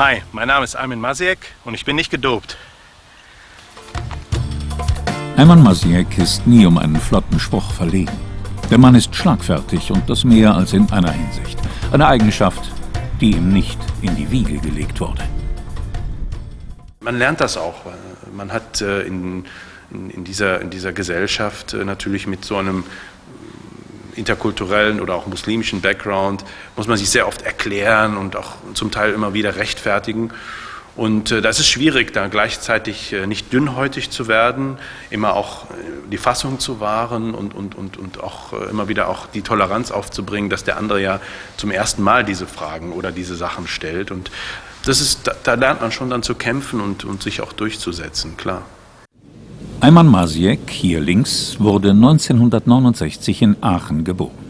Hi, 0.00 0.22
mein 0.32 0.48
Name 0.48 0.64
ist 0.64 0.76
Ayman 0.76 0.98
Masiek 0.98 1.36
und 1.66 1.74
ich 1.74 1.84
bin 1.84 1.94
nicht 1.94 2.10
gedopt. 2.10 2.56
Ayman 5.36 5.62
Masiek 5.62 6.16
ist 6.16 6.46
nie 6.46 6.64
um 6.64 6.78
einen 6.78 6.96
flotten 6.96 7.38
Spruch 7.38 7.70
verlegen. 7.74 8.18
Der 8.70 8.78
Mann 8.78 8.94
ist 8.94 9.14
schlagfertig 9.14 9.90
und 9.90 10.08
das 10.08 10.24
mehr 10.24 10.54
als 10.54 10.72
in 10.72 10.90
einer 10.90 11.12
Hinsicht. 11.12 11.58
Eine 11.92 12.06
Eigenschaft, 12.06 12.72
die 13.20 13.32
ihm 13.32 13.52
nicht 13.52 13.78
in 14.00 14.16
die 14.16 14.30
Wiege 14.30 14.56
gelegt 14.56 14.98
wurde. 15.02 15.22
Man 17.00 17.18
lernt 17.18 17.42
das 17.42 17.58
auch. 17.58 17.84
Man 18.34 18.50
hat 18.50 18.80
äh, 18.80 19.02
in, 19.02 19.44
in, 19.90 20.24
dieser, 20.24 20.62
in 20.62 20.70
dieser 20.70 20.94
Gesellschaft 20.94 21.74
äh, 21.74 21.84
natürlich 21.84 22.26
mit 22.26 22.42
so 22.42 22.56
einem 22.56 22.84
interkulturellen 24.20 25.00
oder 25.00 25.14
auch 25.16 25.26
muslimischen 25.26 25.80
Background 25.80 26.44
muss 26.76 26.86
man 26.86 26.96
sich 26.96 27.10
sehr 27.10 27.26
oft 27.26 27.42
erklären 27.42 28.16
und 28.16 28.36
auch 28.36 28.52
zum 28.74 28.92
Teil 28.92 29.12
immer 29.12 29.34
wieder 29.34 29.56
rechtfertigen. 29.56 30.30
Und 30.96 31.30
äh, 31.30 31.40
das 31.40 31.58
ist 31.58 31.68
schwierig, 31.68 32.12
da 32.12 32.28
gleichzeitig 32.28 33.12
äh, 33.12 33.26
nicht 33.26 33.52
dünnhäutig 33.52 34.10
zu 34.10 34.28
werden, 34.28 34.76
immer 35.08 35.34
auch 35.34 35.70
äh, 35.70 35.74
die 36.10 36.18
Fassung 36.18 36.58
zu 36.58 36.80
wahren 36.80 37.34
und, 37.34 37.54
und, 37.54 37.74
und, 37.74 37.96
und 37.96 38.22
auch 38.22 38.52
äh, 38.52 38.68
immer 38.70 38.88
wieder 38.88 39.08
auch 39.08 39.26
die 39.26 39.42
Toleranz 39.42 39.90
aufzubringen, 39.92 40.50
dass 40.50 40.64
der 40.64 40.76
andere 40.76 41.00
ja 41.00 41.20
zum 41.56 41.70
ersten 41.70 42.02
Mal 42.02 42.24
diese 42.24 42.46
Fragen 42.46 42.92
oder 42.92 43.12
diese 43.12 43.36
Sachen 43.36 43.66
stellt. 43.66 44.10
Und 44.10 44.30
das 44.84 45.00
ist, 45.00 45.26
da, 45.26 45.34
da 45.42 45.54
lernt 45.54 45.80
man 45.80 45.92
schon 45.92 46.10
dann 46.10 46.22
zu 46.22 46.34
kämpfen 46.34 46.80
und, 46.80 47.04
und 47.04 47.22
sich 47.22 47.40
auch 47.40 47.52
durchzusetzen, 47.52 48.36
klar. 48.36 48.62
Ayman 49.82 50.08
Masiek, 50.08 50.68
hier 50.68 51.00
links, 51.00 51.56
wurde 51.58 51.92
1969 51.92 53.40
in 53.40 53.56
Aachen 53.62 54.04
geboren. 54.04 54.44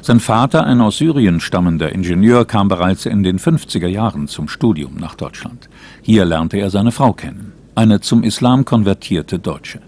Sein 0.00 0.20
Vater, 0.20 0.64
ein 0.64 0.80
aus 0.80 0.96
Syrien 0.96 1.40
stammender 1.40 1.92
Ingenieur, 1.92 2.46
kam 2.46 2.68
bereits 2.68 3.04
in 3.04 3.22
den 3.22 3.38
50er 3.38 3.88
Jahren 3.88 4.26
zum 4.26 4.48
Studium 4.48 4.96
nach 4.96 5.16
Deutschland. 5.16 5.68
Hier 6.00 6.24
lernte 6.24 6.56
er 6.56 6.70
seine 6.70 6.92
Frau 6.92 7.12
kennen, 7.12 7.52
eine 7.74 8.00
zum 8.00 8.22
Islam 8.22 8.64
konvertierte 8.64 9.38
Deutsche. 9.38 9.80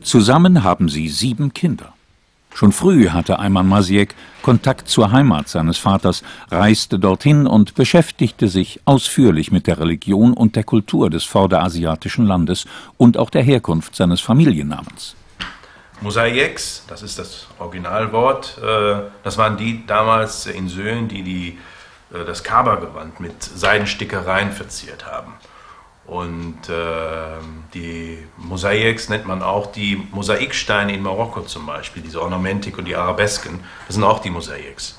Zusammen 0.00 0.64
haben 0.64 0.88
sie 0.88 1.08
sieben 1.08 1.52
Kinder. 1.52 1.92
Schon 2.58 2.72
früh 2.72 3.10
hatte 3.10 3.38
Ayman 3.38 3.68
Masiek 3.68 4.16
Kontakt 4.42 4.88
zur 4.88 5.12
Heimat 5.12 5.48
seines 5.48 5.78
Vaters, 5.78 6.24
reiste 6.50 6.98
dorthin 6.98 7.46
und 7.46 7.76
beschäftigte 7.76 8.48
sich 8.48 8.80
ausführlich 8.84 9.52
mit 9.52 9.68
der 9.68 9.78
Religion 9.78 10.32
und 10.32 10.56
der 10.56 10.64
Kultur 10.64 11.08
des 11.08 11.22
vorderasiatischen 11.22 12.26
Landes 12.26 12.64
und 12.96 13.16
auch 13.16 13.30
der 13.30 13.44
Herkunft 13.44 13.94
seines 13.94 14.20
Familiennamens. 14.20 15.14
Mosaiks, 16.00 16.82
das 16.88 17.04
ist 17.04 17.20
das 17.20 17.46
Originalwort, 17.60 18.58
äh, 18.60 19.02
das 19.22 19.38
waren 19.38 19.56
die 19.56 19.86
damals 19.86 20.46
in 20.46 20.68
Söhlen, 20.68 21.06
die, 21.06 21.22
die 21.22 21.58
äh, 22.12 22.24
das 22.24 22.42
Kaaba-Gewand 22.42 23.20
mit 23.20 23.40
Seidenstickereien 23.40 24.50
verziert 24.50 25.06
haben. 25.06 25.34
Und 26.08 26.70
äh, 26.70 27.36
die 27.74 28.18
Mosaiks 28.38 29.10
nennt 29.10 29.26
man 29.26 29.42
auch 29.42 29.66
die 29.66 30.08
Mosaiksteine 30.10 30.94
in 30.94 31.02
Marokko 31.02 31.42
zum 31.42 31.66
Beispiel, 31.66 32.02
diese 32.02 32.22
Ornamentik 32.22 32.78
und 32.78 32.86
die 32.86 32.96
Arabesken, 32.96 33.60
das 33.86 33.96
sind 33.96 34.04
auch 34.04 34.20
die 34.20 34.30
Mosaiks. 34.30 34.98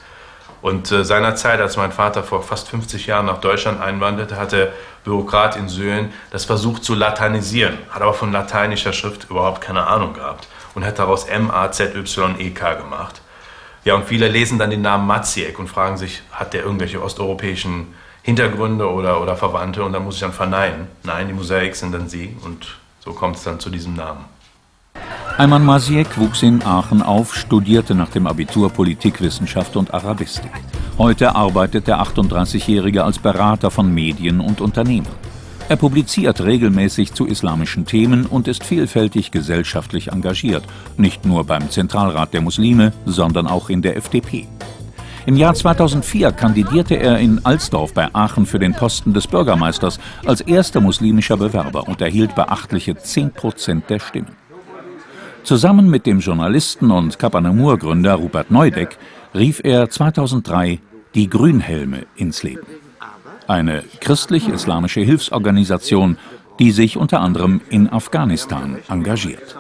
Und 0.62 0.92
äh, 0.92 1.04
seinerzeit, 1.04 1.62
als 1.62 1.78
mein 1.78 1.92
Vater 1.92 2.22
vor 2.22 2.44
fast 2.44 2.70
50 2.70 3.08
Jahren 3.08 3.26
nach 3.26 3.42
Deutschland 3.42 3.82
einwanderte, 3.82 4.36
der 4.52 4.72
Bürokrat 5.04 5.56
in 5.56 5.68
Söhlen 5.68 6.14
das 6.30 6.46
versucht 6.46 6.84
zu 6.84 6.94
lateinisieren, 6.94 7.80
hat 7.90 8.04
aber 8.04 8.14
von 8.14 8.32
lateinischer 8.32 8.94
Schrift 8.94 9.32
überhaupt 9.32 9.62
keine 9.62 9.88
Ahnung 9.88 10.14
gehabt 10.14 10.48
und 10.76 10.86
hat 10.86 11.00
daraus 11.00 11.24
M-A-Z-Y-E-K 11.24 12.74
gemacht. 12.76 13.22
Ja, 13.86 13.96
und 13.96 14.06
viele 14.06 14.28
lesen 14.28 14.60
dann 14.60 14.70
den 14.70 14.82
Namen 14.82 15.08
Maziek 15.08 15.58
und 15.58 15.68
fragen 15.68 15.98
sich, 15.98 16.22
hat 16.32 16.54
der 16.54 16.64
irgendwelche 16.64 17.02
osteuropäischen 17.02 17.88
Hintergründe 18.22 18.92
oder, 18.92 19.22
oder 19.22 19.36
Verwandte 19.36 19.84
und 19.84 19.94
dann 19.94 20.04
muss 20.04 20.16
ich 20.16 20.22
dann 20.22 20.34
verneinen. 20.34 20.88
Nein, 21.04 21.28
die 21.28 21.34
Mosaik 21.34 21.76
sind 21.76 21.94
dann 21.94 22.10
sie 22.10 22.36
und 22.44 22.78
so 23.00 23.14
kommt 23.14 23.38
es 23.38 23.44
dann 23.44 23.60
zu 23.60 23.70
diesem 23.70 23.96
Namen. 23.96 24.26
Ayman 25.38 25.64
Masiek 25.64 26.18
wuchs 26.18 26.44
in 26.44 26.62
Aachen 26.64 27.02
auf, 27.02 27.34
studierte 27.34 27.96
nach 27.96 28.10
dem 28.10 28.28
Abitur 28.28 28.70
Politikwissenschaft 28.70 29.78
und 29.78 29.94
Arabistik. 29.94 30.52
Heute 30.98 31.34
arbeitet 31.34 31.88
der 31.88 32.02
38-Jährige 32.02 33.06
als 33.06 33.20
Berater 33.20 33.72
von 33.72 33.94
Medien 33.94 34.42
und 34.42 34.60
Unternehmen. 34.60 35.08
Er 35.70 35.76
publiziert 35.76 36.42
regelmäßig 36.42 37.14
zu 37.14 37.28
islamischen 37.28 37.86
Themen 37.86 38.26
und 38.26 38.48
ist 38.48 38.64
vielfältig 38.64 39.30
gesellschaftlich 39.30 40.12
engagiert, 40.12 40.64
nicht 40.98 41.28
nur 41.28 41.44
beim 41.44 41.70
Zentralrat 41.70 42.34
der 42.34 42.42
Muslime, 42.42 42.92
sondern 43.06 43.46
auch 43.46 43.70
in 43.70 43.84
der 43.84 43.96
FDP. 43.96 44.48
Im 45.28 45.38
Jahr 45.38 45.54
2004 45.54 46.32
kandidierte 46.32 46.96
er 46.96 47.20
in 47.20 47.46
Alsdorf 47.46 47.94
bei 47.94 48.10
Aachen 48.16 48.48
für 48.48 48.58
den 48.58 48.74
Posten 48.74 49.14
des 49.14 49.28
Bürgermeisters 49.28 50.00
als 50.26 50.42
erster 50.42 50.82
muslimischer 50.82 51.38
Bewerber 51.38 51.88
und 51.88 52.02
erhielt 52.02 52.34
beachtliche 52.34 52.96
10 52.96 53.34
Prozent 53.34 53.92
der 53.92 54.00
Stimmen. 54.00 54.36
Zusammen 55.44 55.88
mit 55.88 56.08
dem 56.08 56.20
Journalisten 56.20 56.90
und 56.90 57.20
Kapanamur-Gründer 57.20 58.16
Rupert 58.16 58.50
Neudeck 58.50 58.98
rief 59.36 59.62
er 59.64 59.88
2003 59.88 60.80
die 61.14 61.30
Grünhelme 61.30 62.08
ins 62.16 62.42
Leben. 62.42 62.89
Eine 63.50 63.84
christlich-islamische 64.00 65.02
Hilfsorganisation, 65.02 66.20
die 66.60 66.72
sich 66.72 66.98
unter 66.98 67.20
anderem 67.20 67.62
in 67.72 67.92
Afghanistan 67.92 68.78
engagiert. 68.88 69.58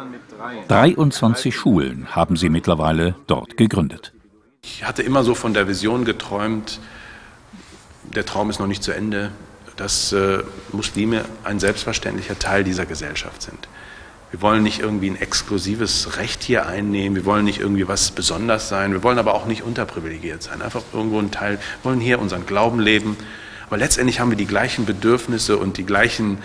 23 0.67 1.55
Schulen 1.55 2.05
haben 2.11 2.37
sie 2.37 2.49
mittlerweile 2.49 3.15
dort 3.25 3.57
gegründet. 3.57 4.13
Ich 4.61 4.83
hatte 4.83 5.01
immer 5.01 5.23
so 5.23 5.33
von 5.33 5.55
der 5.55 5.67
Vision 5.67 6.05
geträumt, 6.05 6.79
der 8.03 8.27
Traum 8.27 8.51
ist 8.51 8.59
noch 8.59 8.67
nicht 8.67 8.83
zu 8.83 8.91
Ende, 8.91 9.31
dass 9.75 10.13
äh, 10.13 10.43
Muslime 10.71 11.25
ein 11.43 11.59
selbstverständlicher 11.59 12.37
Teil 12.37 12.63
dieser 12.63 12.85
Gesellschaft 12.85 13.41
sind. 13.41 13.67
Wir 14.29 14.43
wollen 14.43 14.61
nicht 14.61 14.81
irgendwie 14.81 15.09
ein 15.09 15.19
exklusives 15.19 16.17
Recht 16.17 16.43
hier 16.43 16.67
einnehmen, 16.67 17.15
wir 17.15 17.25
wollen 17.25 17.45
nicht 17.45 17.59
irgendwie 17.59 17.87
was 17.87 18.11
besonders 18.11 18.69
sein, 18.69 18.91
wir 18.91 19.01
wollen 19.01 19.17
aber 19.17 19.33
auch 19.33 19.47
nicht 19.47 19.63
unterprivilegiert 19.63 20.43
sein, 20.43 20.61
einfach 20.61 20.83
irgendwo 20.93 21.17
ein 21.17 21.31
Teil, 21.31 21.57
wollen 21.81 21.99
hier 21.99 22.19
unseren 22.19 22.45
Glauben 22.45 22.79
leben, 22.79 23.17
aber 23.69 23.77
letztendlich 23.77 24.19
haben 24.19 24.31
wir 24.31 24.37
die 24.37 24.47
gleichen 24.47 24.85
Bedürfnisse 24.85 25.57
und 25.57 25.77
die 25.77 25.85
gleichen 25.85 26.39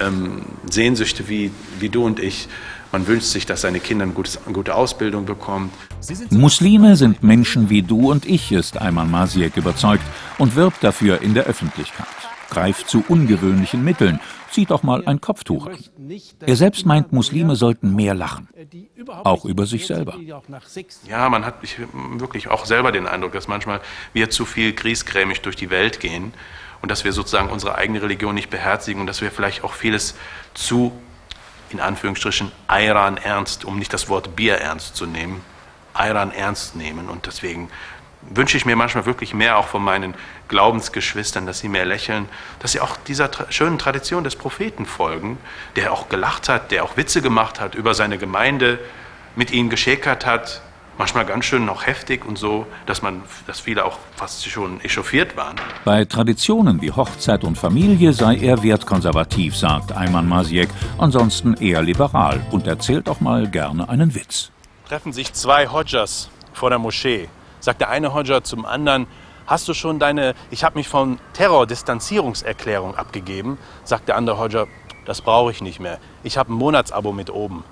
ähm, 0.00 0.46
Sehnsüchte 0.70 1.28
wie, 1.28 1.50
wie 1.78 1.90
du 1.90 2.06
und 2.06 2.18
ich. 2.20 2.48
Man 2.90 3.06
wünscht 3.06 3.26
sich, 3.26 3.44
dass 3.44 3.60
seine 3.60 3.80
Kinder 3.80 4.04
eine 4.04 4.14
gute, 4.14 4.38
eine 4.46 4.54
gute 4.54 4.74
Ausbildung 4.74 5.26
bekommen. 5.26 5.70
Muslime 6.30 6.96
sind 6.96 7.22
Menschen 7.22 7.68
wie 7.68 7.82
du 7.82 8.10
und 8.10 8.24
ich, 8.24 8.50
ist 8.50 8.80
Ayman 8.80 9.10
Masiek 9.10 9.58
überzeugt 9.58 10.02
und 10.38 10.56
wirbt 10.56 10.82
dafür 10.82 11.20
in 11.20 11.34
der 11.34 11.44
Öffentlichkeit. 11.44 12.06
Greift 12.48 12.88
zu 12.88 13.04
ungewöhnlichen 13.06 13.84
Mitteln, 13.84 14.18
zieht 14.50 14.72
auch 14.72 14.82
mal 14.82 15.06
ein 15.06 15.20
Kopftuch 15.20 15.66
an. 15.66 15.76
Er 16.44 16.56
selbst 16.56 16.84
meint, 16.84 17.12
Muslime 17.12 17.54
sollten 17.56 17.94
mehr 17.94 18.14
lachen. 18.14 18.48
Auch 19.06 19.44
über 19.44 19.66
sich 19.66 19.86
selber. 19.86 20.16
Ja, 21.06 21.28
man 21.28 21.44
hat 21.44 21.56
wirklich 22.18 22.48
auch 22.48 22.64
selber 22.64 22.90
den 22.90 23.06
Eindruck, 23.06 23.32
dass 23.32 23.46
manchmal 23.46 23.80
wir 24.14 24.30
zu 24.30 24.46
viel 24.46 24.72
griesgrämig 24.72 25.42
durch 25.42 25.54
die 25.54 25.70
Welt 25.70 26.00
gehen 26.00 26.32
und 26.82 26.90
dass 26.90 27.04
wir 27.04 27.12
sozusagen 27.12 27.50
unsere 27.50 27.76
eigene 27.76 28.02
Religion 28.02 28.34
nicht 28.34 28.50
beherzigen 28.50 29.00
und 29.00 29.06
dass 29.06 29.20
wir 29.20 29.30
vielleicht 29.30 29.64
auch 29.64 29.74
vieles 29.74 30.14
zu 30.54 30.92
in 31.70 31.80
Anführungsstrichen 31.80 32.50
Iran 32.68 33.16
ernst, 33.16 33.64
um 33.64 33.78
nicht 33.78 33.92
das 33.92 34.08
Wort 34.08 34.34
Bier 34.36 34.56
ernst 34.56 34.96
zu 34.96 35.06
nehmen, 35.06 35.40
Iran 35.96 36.32
ernst 36.32 36.76
nehmen. 36.76 37.08
Und 37.08 37.26
deswegen 37.26 37.70
wünsche 38.22 38.56
ich 38.56 38.66
mir 38.66 38.76
manchmal 38.76 39.06
wirklich 39.06 39.34
mehr 39.34 39.56
auch 39.56 39.68
von 39.68 39.82
meinen 39.82 40.14
Glaubensgeschwistern, 40.48 41.46
dass 41.46 41.60
sie 41.60 41.68
mehr 41.68 41.86
lächeln, 41.86 42.28
dass 42.58 42.72
sie 42.72 42.80
auch 42.80 42.96
dieser 42.96 43.30
tra 43.30 43.50
schönen 43.50 43.78
Tradition 43.78 44.24
des 44.24 44.36
Propheten 44.36 44.84
folgen, 44.84 45.38
der 45.76 45.92
auch 45.92 46.08
gelacht 46.08 46.48
hat, 46.48 46.70
der 46.70 46.84
auch 46.84 46.96
Witze 46.96 47.22
gemacht 47.22 47.60
hat 47.60 47.74
über 47.74 47.94
seine 47.94 48.18
Gemeinde, 48.18 48.78
mit 49.36 49.52
ihnen 49.52 49.70
geschäkert 49.70 50.26
hat, 50.26 50.60
manchmal 51.00 51.24
ganz 51.24 51.46
schön 51.46 51.64
noch 51.64 51.86
heftig 51.86 52.26
und 52.26 52.36
so, 52.36 52.66
dass 52.84 53.00
man, 53.00 53.22
dass 53.46 53.58
viele 53.58 53.86
auch 53.86 53.98
fast 54.16 54.46
schon 54.46 54.82
echauffiert 54.82 55.34
waren. 55.34 55.56
Bei 55.82 56.04
Traditionen 56.04 56.82
wie 56.82 56.90
Hochzeit 56.90 57.42
und 57.42 57.56
Familie 57.56 58.12
sei 58.12 58.36
er 58.36 58.62
wertkonservativ, 58.62 59.56
sagt 59.56 59.96
Ayman 59.96 60.28
Masiek, 60.28 60.68
ansonsten 60.98 61.54
eher 61.54 61.80
liberal 61.80 62.44
und 62.50 62.66
erzählt 62.66 63.08
auch 63.08 63.20
mal 63.20 63.48
gerne 63.48 63.88
einen 63.88 64.14
Witz. 64.14 64.50
Treffen 64.88 65.14
sich 65.14 65.32
zwei 65.32 65.68
Hodjas 65.68 66.28
vor 66.52 66.68
der 66.68 66.78
Moschee. 66.78 67.30
Sagt 67.60 67.80
der 67.80 67.88
eine 67.88 68.12
Hodja 68.12 68.42
zum 68.42 68.66
anderen, 68.66 69.06
hast 69.46 69.68
du 69.68 69.72
schon 69.72 69.98
deine, 70.00 70.34
ich 70.50 70.64
habe 70.64 70.76
mich 70.76 70.88
von 70.88 71.18
Terrordistanzierungserklärung 71.32 72.94
abgegeben, 72.94 73.56
sagt 73.84 74.08
der 74.08 74.16
andere 74.16 74.36
Hodja, 74.38 74.66
das 75.06 75.22
brauche 75.22 75.50
ich 75.50 75.62
nicht 75.62 75.80
mehr. 75.80 75.98
Ich 76.24 76.36
habe 76.36 76.52
ein 76.52 76.56
Monatsabo 76.56 77.12
mit 77.12 77.30
oben. 77.30 77.64